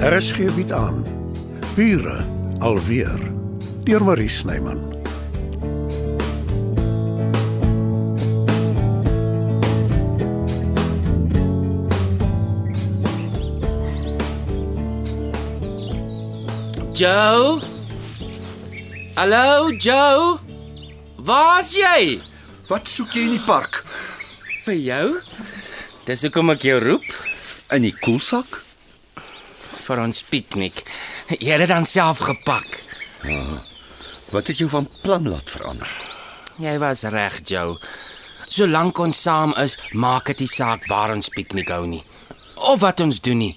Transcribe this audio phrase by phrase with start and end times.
[0.00, 1.02] RSG bied aan
[1.76, 2.24] Bure
[2.64, 3.20] alweer
[3.84, 4.80] deur Marie Snyman.
[16.96, 17.60] Joe?
[19.14, 20.38] Hallo, Joe?
[21.16, 22.22] Waar's jy?
[22.72, 23.82] Wat soek jy in die park?
[24.64, 25.04] Vir jou?
[26.08, 27.12] Dis hoekom ek jou roep
[27.76, 28.69] In die koelsak?
[29.90, 30.84] Vir ons piknik.
[31.36, 32.80] Jy het dit dan self gepak.
[34.30, 35.90] Wat het jou van plan laat verander?
[36.60, 37.76] Jy was reg, Joe.
[38.50, 42.02] Solank ons saam is, maak dit nie saak waar ons piknik hou nie.
[42.60, 43.54] Of wat ons doen nie.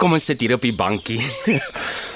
[0.00, 1.20] Kom ons sit hier op die bankie.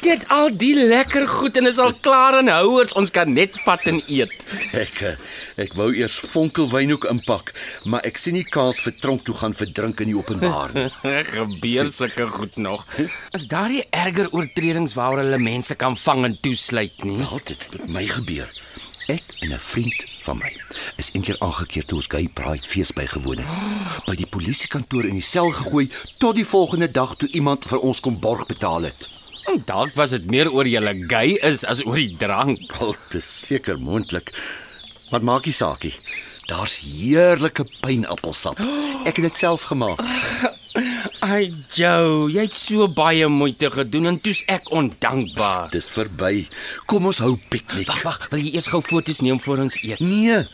[0.00, 2.94] Net al die lekker goed en is al klaar in houers.
[2.96, 4.32] Ons kan net vat en eet.
[4.72, 5.12] Ek eh,
[5.60, 7.52] ek wou eers vonkelwynhoek inpak,
[7.84, 10.86] maar ek sien nie kans vir tronk toe gaan vir drink in die openbaar nie.
[11.34, 12.86] Gebeur sulke goed nog.
[13.36, 17.20] Is daar nie erger oortredings waar hulle mense kan vang en toesluit nie?
[17.20, 18.48] Wel, dit het met my gebeur.
[19.10, 20.50] Ek en 'n vriend van my
[20.96, 23.54] is eendag aangekeer toe ons gay pride fees bygewoon het.
[24.08, 28.00] By die polisiekantoor in die sel gegooi tot die volgende dag toe iemand vir ons
[28.00, 29.19] kom borg betaal het.
[29.66, 32.60] Dalk was dit meer oor julle gay is as oor die drank.
[32.78, 34.30] Wel, dit is seker moontlik.
[35.10, 35.94] Wat maak nie saakie.
[36.50, 38.58] Daar's heerlike pineappelsap.
[39.06, 40.00] Ek het dit self gemaak.
[41.26, 45.68] Ai Joe, jy het so baie moeite gedoen en toe's ek ondankbaar.
[45.74, 46.46] Dis verby.
[46.90, 47.90] Kom ons hou piknik.
[47.90, 50.00] Wag, wag, wil jy eers gou foto's neem voor ons eet?
[50.00, 50.44] Nee,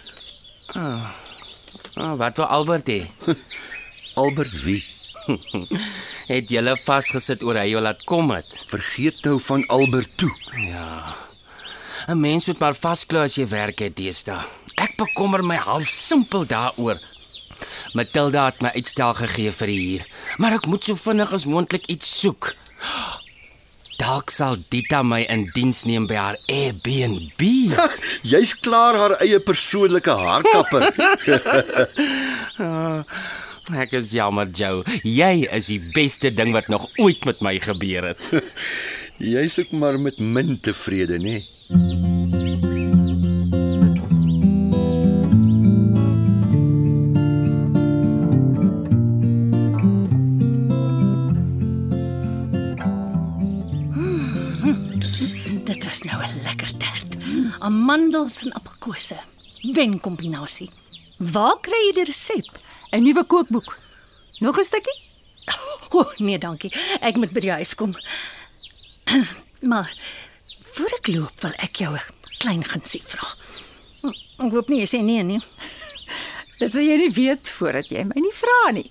[1.96, 3.06] Ah, wat wil Albert hê?
[4.20, 4.82] Albert wie?
[6.32, 8.48] Het julle vasgesit oor hy jou laat kom het?
[8.70, 10.32] Vergeet nou van Albert toe.
[12.06, 14.44] 'n Mens moet maar vasklou as jy werk het deesdae.
[14.76, 17.00] Ek bekommer my half simpel daaroor.
[17.94, 20.06] Matilda het my uitstel gegee vir die huur,
[20.38, 22.52] maar ek moet so vinnig as moontlik iets soek.
[23.96, 27.40] Dalk sal Dita my in diens neem by haar Airbnb.
[28.22, 30.92] Jy's klaar haar eie persoonlike haarkapper.
[33.74, 34.84] Ek is jammer, Joe.
[35.02, 38.22] Jy is die beste ding wat nog ooit met my gebeur het.
[39.18, 41.40] Jy's ook maar met min tevrede, nê?
[55.66, 57.16] Dit was nou 'n lekker tert.
[57.58, 59.18] Amandels en appelkose.
[59.74, 60.70] Wen kombinasie.
[61.18, 62.65] Waar kry jy die resep?
[62.92, 63.78] 'n Nuwe kookboek.
[64.40, 64.98] Nog 'n stukkie?
[65.90, 66.72] O, oh, nee, dankie.
[67.00, 67.94] Ek moet by die huis kom.
[69.70, 69.88] Maar
[70.76, 72.02] voor ek loop, wil ek jou 'n
[72.38, 73.34] klein gunsie vra.
[74.02, 74.12] Hm,
[74.46, 75.40] Ek hoop nie jy sê nee nie.
[76.60, 78.90] Dit sal jy nie weet voordat jy my nie vra nie.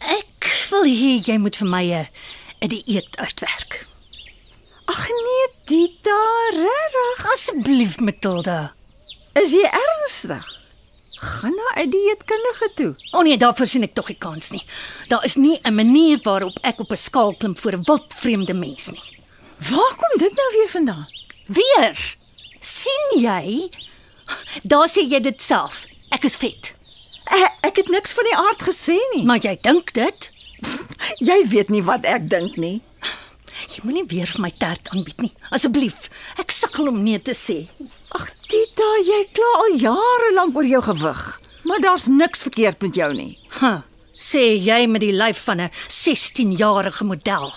[0.00, 2.06] Ek wil hê jy moet vir my 'n
[2.62, 3.86] 'n dieet uitwerk.
[4.88, 6.18] Ag nee, Dita,
[6.56, 7.26] regtig?
[7.34, 8.72] Asseblief, Matilda.
[9.36, 10.44] Is jy ernstig?
[11.18, 12.94] Gaan na 'n dieetkundige toe.
[13.10, 14.62] O oh nee, daarvoor sien ek tog nie kans nie.
[15.08, 18.90] Daar is nie 'n manier waarop ek op 'n skaal klim voor 'n wildvreemde mens
[18.90, 19.02] nie.
[19.70, 21.08] Waar kom dit nou weer vandaan?
[21.46, 22.16] Weer.
[22.60, 23.70] sien jy?
[24.62, 25.86] Daar sê jy dit self.
[26.10, 26.74] Ek is vet.
[27.24, 29.24] Ek, ek het niks van die aard gesê nie.
[29.24, 30.30] Maar jy dink dit?
[31.28, 32.82] Jy weet nie wat ek dink nie.
[33.68, 35.32] Jy moenie weer vir my tert aanbied nie.
[35.54, 36.08] Asseblief.
[36.38, 37.68] Ek sukkel om nee te sê.
[38.16, 41.22] Ag Dita, jy kla al jare lank oor jou gewig.
[41.68, 43.38] Maar daar's niks verkeerd met jou nie.
[43.60, 43.82] Huh,
[44.16, 47.52] sê jy met die lyf van 'n 16-jarige model.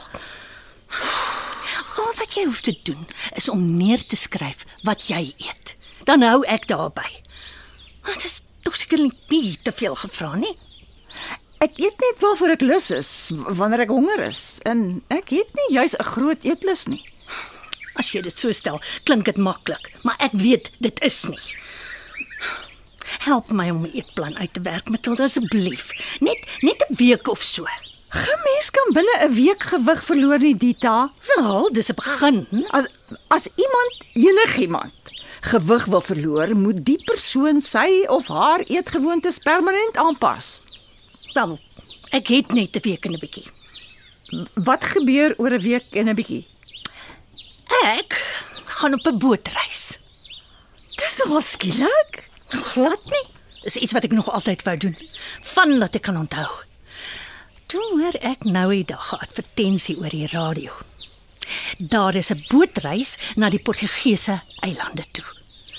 [2.01, 5.77] Al wat jy hoef te doen is om neer te skryf wat jy eet.
[6.03, 7.07] Dan hou ek daarby.
[8.05, 10.57] Dit is tog seker nie te veel gevra nie.
[11.61, 14.59] Ek eet net waarvoor ek lus is, wanneer ek honger is.
[14.65, 17.10] En ek het nie juis 'n groot eetlus nie.
[18.01, 21.43] As jy dit so stel, klink dit maklik, maar ek weet dit is nie.
[23.27, 25.91] Help my om 'n eetplan uit te werk, Matilda asseblief.
[26.19, 27.65] Net net 'n week of so.
[27.65, 31.11] 'n Mens kan binne 'n week gewig verloor nie, Dita.
[31.35, 32.37] Wel, dis 'n begin.
[32.71, 32.85] As
[33.29, 34.93] as iemand enigiemand
[35.41, 40.61] gewig wil verloor, moet die persoon sy of haar eetgewoontes permanent aanpas.
[41.33, 41.59] Wel,
[42.11, 43.47] ek het net 'n week en 'n bietjie.
[44.55, 46.50] Wat gebeur oor 'n week en 'n bietjie?
[47.83, 48.17] Ek
[48.65, 49.99] gaan op 'n bootreis.
[50.95, 52.29] Dis nogal skielik.
[52.49, 53.27] Glad nie.
[53.63, 54.97] Dis iets wat ek nog altyd wou doen.
[55.41, 56.49] Van laat ek kan onthou.
[57.65, 60.71] Toe hoor ek nou die dag 'n advertensie oor die radio.
[61.77, 65.25] Daar is 'n bootreis na die Portugese eilande toe.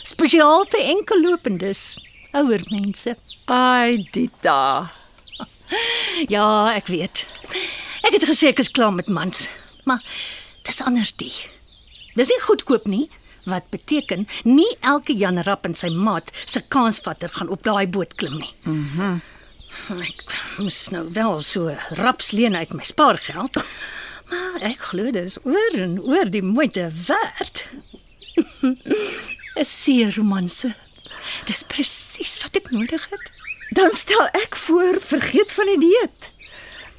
[0.02, 1.96] Spesiaal vir enkellopendes,
[2.32, 3.16] ouer mense.
[3.46, 4.92] Ai, Dita.
[6.28, 7.26] Ja, ek weet.
[8.02, 9.48] Ek het gesê ek is klaar met mans,
[9.84, 10.02] maar
[10.62, 11.32] dis anders die.
[12.14, 13.08] Dis nie goedkoop nie,
[13.48, 18.14] wat beteken nie elke Jan Rap en sy maat se kansvatter gaan op daai boot
[18.14, 18.54] klim nie.
[18.64, 19.20] Mhm.
[19.98, 23.56] Ek moes nou wel so raps leen uit my spaargeld.
[24.30, 27.64] Maar ek glo dit is oor en oor die moeite werd.
[28.62, 30.74] 'n Seer romanse.
[31.44, 33.30] Dis presies wat ek nodig het.
[33.72, 36.31] Dan stel ek voor vergeet van die dieet.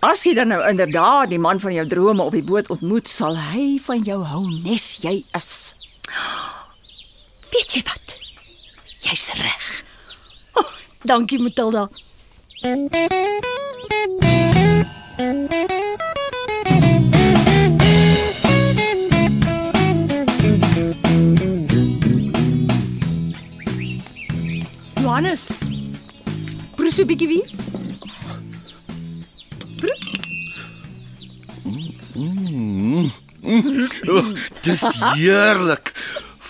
[0.04, 3.38] As jy dan nou inderdaad die man van jou drome op die boot ontmoet, sal
[3.40, 5.52] hy van jou hou nes jy is.
[7.54, 8.18] Weet jy wat?
[9.00, 9.70] Jy's reg.
[10.60, 10.68] Oh,
[11.08, 11.88] dankie Matilda.
[25.00, 25.48] Johannes.
[26.76, 27.82] Proe so 'n bietjie wie?
[33.44, 34.28] Oh,
[34.62, 34.84] dis
[35.16, 35.92] heerlik.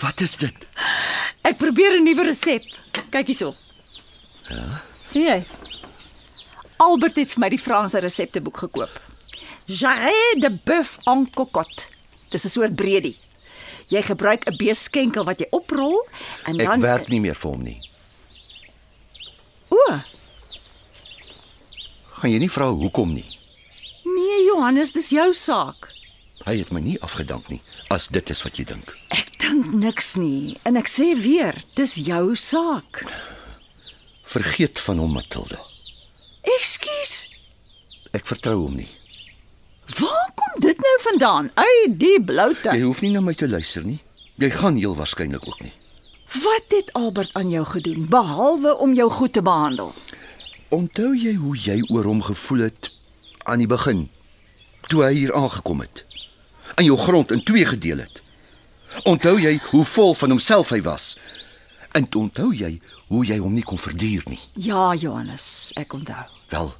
[0.00, 0.66] Wat is dit?
[1.42, 2.62] Ek probeer 'n nuwe resep.
[3.10, 3.54] Kyk hierso.
[4.48, 4.82] Ja.
[5.08, 5.44] Sien jy?
[6.76, 9.00] Albert het vir my die Franse resepteboek gekoop.
[9.66, 11.88] Jarret de bœuf en cocotte.
[12.30, 13.16] Dis 'n soort breedie.
[13.88, 16.06] Jy gebruik 'n beeskenkel wat jy oprol
[16.46, 17.78] en Ek dan werk nie meer vir hom nie.
[19.68, 20.00] O,
[22.14, 23.24] Gaan jy nie vra hoekom nie?
[24.54, 25.88] Johannes, dis jou saak.
[26.46, 27.58] Hy het my nie afgedank nie,
[27.90, 28.92] as dit is wat jy dink.
[29.10, 33.00] Ek dink niks nie en ek sê weer, dis jou saak.
[34.30, 35.58] Vergeet van hom, Matilda.
[36.60, 37.16] Ekskuus.
[38.14, 38.88] Ek vertrou hom nie.
[39.98, 41.50] Waar kom dit nou vandaan?
[41.58, 42.70] Uit die bloute.
[42.70, 43.98] Jy hoef nie na my te luister nie.
[44.38, 45.74] Jy gaan heel waarskynlik ook nie.
[46.46, 49.90] Wat het Albert aan jou gedoen behalwe om jou goed te behandel?
[50.70, 52.92] Onthou jy hoe jy oor hom gevoel het
[53.50, 54.06] aan die begin
[54.88, 56.04] toe hy hier aangekom het?
[56.74, 58.22] En jou grond in twee gedeel het.
[59.04, 61.14] Onthou jy hoe vol van homself hy was?
[61.92, 64.40] En onthou jy hoe jy hom nie kon verduur nie?
[64.54, 66.24] Ja, Johannes, ek onthou.
[66.50, 66.72] Wel,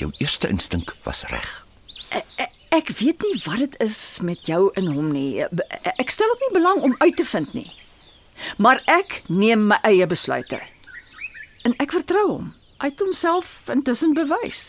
[0.00, 1.48] jou eerste instink was reg.
[2.12, 5.44] Ek, ek weet nie wat dit is met jou en hom nie.
[5.96, 7.68] Ek stel ook nie belang om uit te vind nie.
[8.56, 10.60] Maar ek neem my eie besluite.
[11.66, 12.52] En ek vertrou hom.
[12.78, 14.68] Hy het homself intussen bewys.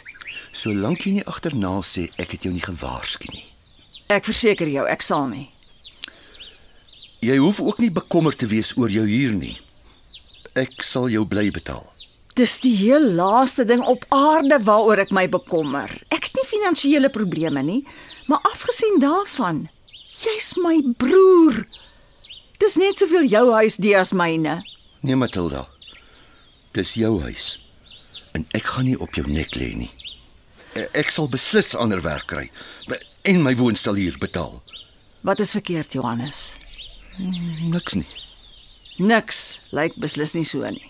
[0.54, 3.46] Solank jy nie agterna sê ek het jou nie gewaarsku nie.
[4.10, 5.48] Ek verseker jou, ek sal nie.
[7.22, 9.58] Jy hoef ook nie bekommerd te wees oor jou huur nie.
[10.58, 11.84] Ek sal jou bly betaal.
[12.40, 15.92] Dis die heel laaste ding op aarde waaroor ek my bekommer.
[16.10, 17.82] Ek het nie finansiële probleme nie,
[18.32, 19.66] maar afgesien daarvan,
[20.08, 21.66] jy's my broer.
[22.64, 24.62] Dis net soveel jou huis die as myne.
[25.04, 25.68] Nee, Matilda.
[26.76, 27.58] Dis jou huis.
[28.36, 29.92] En ek gaan nie op jou nek lê nie.
[30.76, 32.50] E- Ek sal beslis ander werk kry
[33.30, 34.62] en my woonstel hier betaal.
[35.28, 36.56] Wat is verkeerd, Johannes?
[37.20, 38.08] Niks nie.
[39.00, 40.86] Niks lyk beslis nie so nie.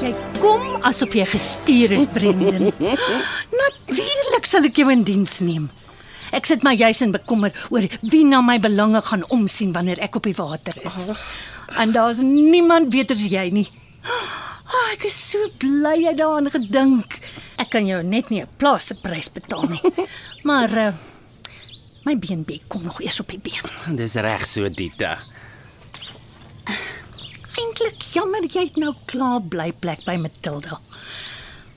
[0.00, 2.70] Jy kom asof jy gestuur is, Brendan.
[3.60, 5.68] Natuurlik sal ek jou in diens neem.
[6.32, 10.16] Ek sit my juis in bekommer oor wie na my belange gaan omsien wanneer ek
[10.16, 11.10] op die water is.
[11.76, 13.68] En daar's niemand beter as jy nie.
[14.70, 17.18] Oh, ek is so bly jy daaraan gedink.
[17.58, 19.82] Ek kan jou net nie 'n plaasprys betaal nie.
[20.48, 20.92] Maar uh,
[22.04, 23.96] my BNB kom nog eers op die been.
[23.96, 25.18] Dis reg so, Dita.
[27.58, 30.80] Eintlik jammer jy het nou klaar bly plek by Matilda.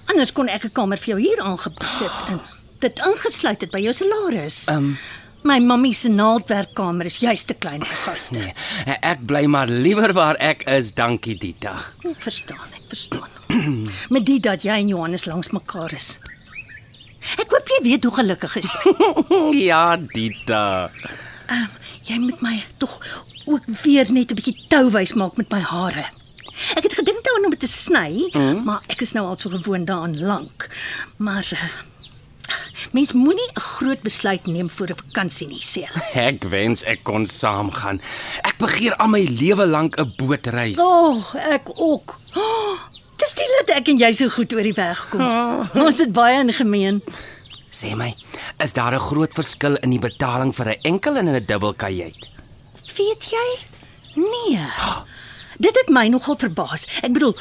[0.05, 2.39] Anders kon ek 'n kamer vir jou hier aangebied het en
[2.83, 4.63] dit ingesluit het by jou salaris.
[4.71, 4.95] Um,
[5.43, 8.39] My mammie se naaldwerkkamer is juis te klein vir gaste.
[8.39, 11.73] nee, ek bly maar liewer waar ek is, dankie Dita.
[12.07, 13.27] Ek verstaan, ek verstaan.
[14.15, 16.13] Met dit dat jy en Johannes langs mekaar is.
[17.35, 18.95] Ek hoop jy weet hoe gelukkig is jy.
[19.67, 20.63] Ja, Dita.
[21.51, 21.69] Um,
[22.07, 22.95] jy moet my tog
[23.43, 26.07] ook weer net 'n bietjie touwys maak met my hare.
[26.79, 28.63] Ek het gedink daaraan om dit te sny, mm.
[28.63, 30.69] maar ek is nou al so gewoond daaraan lank.
[31.17, 31.67] Maar uh,
[32.91, 36.03] mens moenie 'n groot besluit neem voor 'n vakansie nie, sê hulle.
[36.29, 38.01] Ek wens ek kon saamgaan.
[38.43, 40.77] Ek begeer al my lewe lank 'n bootreis.
[40.77, 42.19] O, oh, ek ook.
[42.35, 42.77] Oh,
[43.17, 45.21] dis nie dat ek en jy so goed oor die weg kom.
[45.85, 47.01] Ons het baie in gemeen.
[47.73, 48.13] Sê my,
[48.59, 52.27] is daar 'n groot verskil in die betaling vir 'n enkel en 'n dubbel kajuit?
[52.97, 53.47] Weet jy?
[54.15, 54.59] Nee.
[55.57, 56.85] Dit het my nogal verbaas.
[57.01, 57.35] Ek bedoel,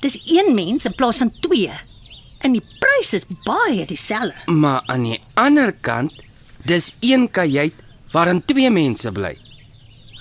[0.00, 1.72] dis een mens in plaas van twee.
[2.42, 4.50] En die prys is baie dieselfde.
[4.52, 6.12] Maar aan die ander kant
[6.62, 7.74] Dis een kajuit
[8.12, 9.34] waarin twee mense bly.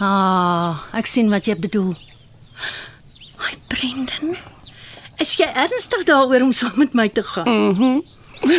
[0.01, 1.93] Ah, ek sien wat jy bedoel.
[3.45, 4.33] Ai, Brendan.
[5.21, 8.01] Is jy ernstig daaroor om saam met my te gaan?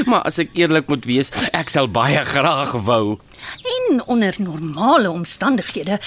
[0.06, 3.18] Maar as ek eerlik moet wees, ek sal baie graag wou.
[3.66, 5.98] En onder normale omstandighede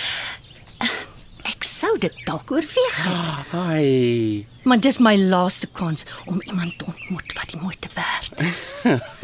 [1.46, 3.30] ek sou dit dalk oorweeg het.
[3.54, 4.46] Ai.
[4.66, 8.64] Maar dis my laaste kans om iemand te ontmoet wat die moeite werd is.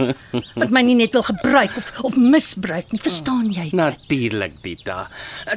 [0.61, 3.71] wat my nie net wil gebruik of of misbruik nie, verstaan jy?
[3.71, 3.79] dit?
[3.79, 5.07] Natuurlik, Dita.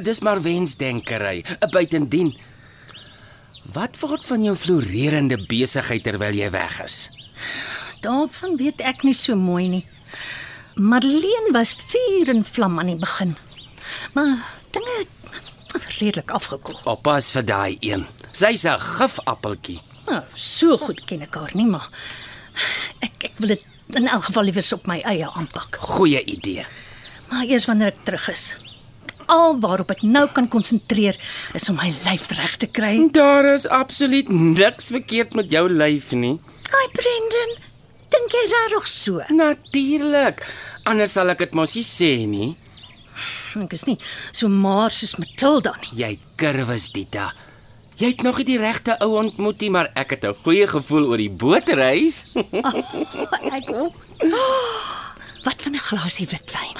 [0.01, 1.43] Dis maar wensdenkery.
[1.71, 2.33] Buitendien
[3.73, 7.09] Wat word van jou floreerende besigheid terwyl jy weg is?
[8.05, 9.85] Daarvan weet ek nie so mooi nie.
[10.75, 13.33] Marlene was vuur en vlam aan die begin.
[14.13, 14.37] Maar
[14.75, 15.11] dinge het
[15.99, 16.79] redelik afgekoel.
[16.83, 18.05] Oppas vir daai een.
[18.31, 19.81] Sy's 'n gifappeltjie.
[20.05, 21.89] Nou, so goed ken ek haar nie, maar
[23.01, 23.63] ek ek wil dit
[23.93, 25.77] in elk geval liewers op my eie aanpak.
[25.79, 26.65] Goeie idee.
[27.29, 28.55] Maar eers wanneer ek terug is.
[29.25, 31.17] Al waarop ek nou kan konsentreer
[31.53, 33.09] is om my lyf reg te kry.
[33.11, 36.39] Daar is absoluut niks verkeerd met jou lyf nie.
[36.69, 37.55] Ai Brendan,
[38.13, 39.21] dink jy regtig so?
[39.29, 40.45] Natuurlik.
[40.85, 42.55] Anders sal ek dit mos nie sê nie.
[43.63, 43.97] Ek is nie
[44.31, 45.91] so maar soos Matilda nie.
[46.03, 47.33] Jy kurwes, Dita.
[47.95, 51.05] Jy het nog nie die regte ou ontmoet nie, maar ek het 'n goeie gevoel
[51.07, 52.25] oor die bootreis.
[53.57, 53.95] Ek ook.
[55.45, 56.75] Wat van 'n glasie witwyn?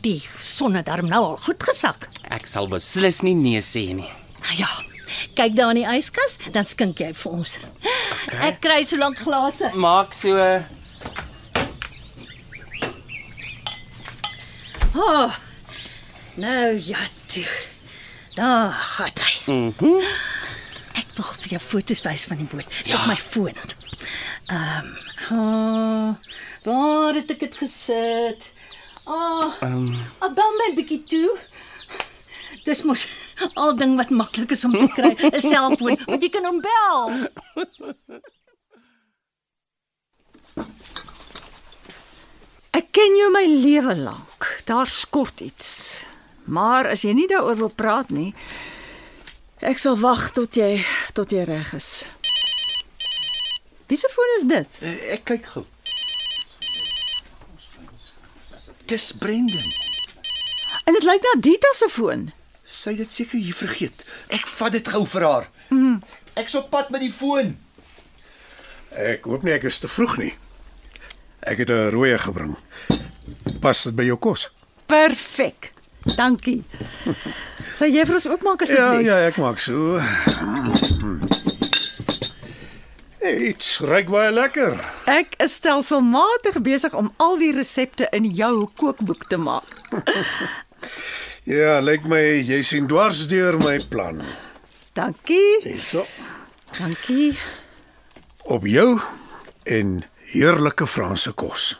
[0.00, 2.08] Die son het darm nou al goed gesak.
[2.28, 4.10] Ek sal beslis nie nee sê nie.
[4.42, 4.70] Nou ja,
[5.34, 7.58] kyk daar in die yskas, dan skink jy vir ons.
[8.26, 8.48] Okay.
[8.48, 9.70] Ek kry so lank glase.
[9.74, 10.34] Maak so.
[14.96, 15.47] Oh.
[16.38, 17.46] Nou ja, toe.
[18.34, 19.52] Daar gaan hy.
[19.52, 20.02] Mhm.
[20.94, 22.68] Ek wil vir jou foto's wys van die boot.
[22.82, 23.00] Dis ja.
[23.00, 23.56] op my foon.
[24.46, 24.86] Ehm,
[25.34, 26.14] um, oh,
[26.62, 28.52] waar het ek dit gesit?
[29.02, 29.88] Oh, ehm,
[30.22, 31.32] um, bel my bietjie toe.
[32.68, 33.08] Dis mos
[33.64, 37.02] al ding wat maklik is om te kry, 'n selfoon, want jy kan hom bel.
[42.78, 44.46] Ek ken jou my lewe lank.
[44.70, 46.06] Daar skort iets.
[46.48, 48.30] Maar as jy nie daaroor wil praat nie,
[49.60, 50.80] ek sal wag tot jy
[51.14, 52.04] tot jy reg is.
[53.88, 54.80] Wie se foon is dit?
[54.84, 55.64] Eh, Ek kyk gou.
[58.88, 59.72] Dis Brendan.
[60.84, 62.30] En dit lyk na Dita se foon.
[62.64, 64.04] Sy het dit seker hier vergeet.
[64.32, 65.48] Ek vat dit gou vir haar.
[65.72, 65.98] Mm.
[66.40, 67.54] Ek's op pad met die foon.
[68.96, 70.32] Ek hoop nie ek is te vroeg nie.
[71.44, 72.56] Ek het 'n rooie gebring.
[73.60, 74.48] Pas dit by jou kos?
[74.86, 75.72] Perfek.
[76.16, 76.62] Dankie.
[77.74, 79.06] Sal jy vir ons oopmaak Ja, asseblief?
[79.06, 79.98] ja, ek maak so.
[83.18, 84.76] Dit ruik baie lekker.
[85.10, 89.68] Ek is stelselmatig besig om al die resepte in jou kookboek te maak.
[91.48, 94.18] Ja, lyk my jy sien dwars deur my plan.
[94.92, 95.62] Dankie.
[95.64, 96.02] Hierso.
[96.76, 97.30] Dankie.
[98.52, 98.98] Op jou
[99.64, 99.94] en
[100.34, 101.70] heerlike Franse kos.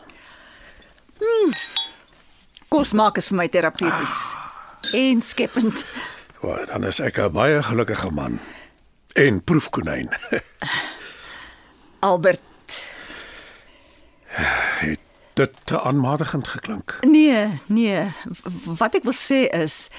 [2.78, 4.16] Kos maak is vir my terapeuties.
[4.94, 5.80] En skepend.
[6.38, 8.38] Wel, dan is ek 'n baie gelukkige man.
[9.18, 10.08] En proefkonyn.
[12.10, 12.86] Albert.
[14.78, 15.00] Het
[15.34, 16.98] dit te aanmatigend geklink?
[17.00, 18.14] Nee, nee.
[18.78, 19.90] Wat ek wil sê is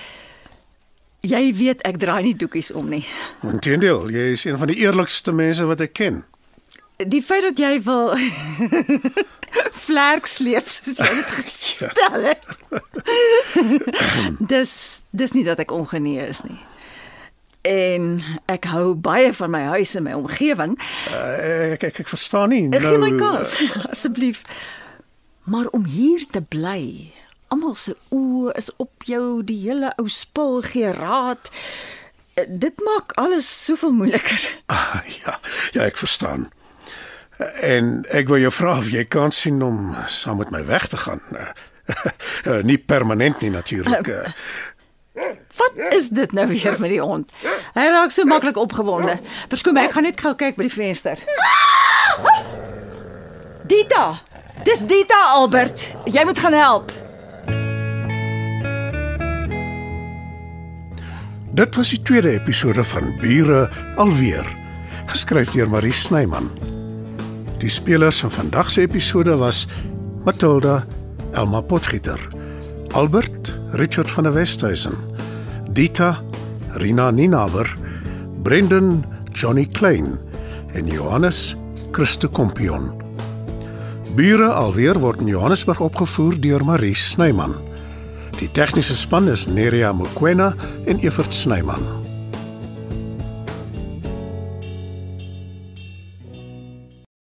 [1.20, 3.04] jy weet ek draai nie doekies om nie.
[3.44, 6.24] Inteendeel, jy is een van die eerlikste mense wat ek ken.
[7.08, 8.12] Die feit dat jy wil
[9.86, 12.44] vlerk sleep soos jy dit gestel het.
[14.52, 14.74] dis
[15.16, 16.58] dis nie dat ek ongenee is nie.
[17.70, 18.20] En
[18.52, 20.76] ek hou baie van my huis en my omgewing.
[21.12, 23.20] Uh, ek, ek ek verstaan nie Ek gee my nou.
[23.20, 23.56] kans
[23.94, 24.44] asseblief.
[25.50, 27.10] Maar om hier te bly,
[27.50, 31.48] almal se oë is op jou, die hele ou spul gee raad.
[32.36, 34.46] Eh, Dit maak alles soveel moeiliker.
[34.68, 35.40] Ah, ja,
[35.74, 36.50] ja, ek verstaan.
[37.64, 40.98] En ek wil jou vra of jy kan sien om saam met my weg te
[40.98, 41.22] gaan.
[41.32, 44.08] Uh, nie permanent nie natuurlik.
[44.08, 44.28] Uh,
[45.60, 47.32] Wat is dit nou weer met die hond?
[47.76, 49.18] Hy raak so maklik opgewonde.
[49.52, 51.20] Verskoon my, ek gaan net gou kyk by die venster.
[53.68, 54.06] Dita!
[54.64, 55.90] Dis Dita Albert.
[56.08, 56.96] Jy moet gaan help.
[61.60, 63.70] dit was die tweede episode van Bure
[64.00, 64.48] alweer,
[65.12, 66.48] geskryf deur Marie Snyman.
[67.60, 69.66] Die spelers van vandag se episode was
[70.24, 70.86] Matilda
[71.36, 72.20] Elma Potgieter,
[72.92, 74.94] Albert Richard van der Westhuizen,
[75.72, 76.24] Dita
[76.70, 77.78] Rina Ninaber,
[78.44, 80.20] Brendan Johnny Klein
[80.74, 81.56] en Johannes
[81.92, 82.94] Christo Kompion.
[84.16, 87.58] Bure alweer word in Johannesburg opgevoer deur Marie Snyman.
[88.40, 90.54] Die tegniese span is Neriya Mukwena
[90.86, 91.99] en Evert Snyman.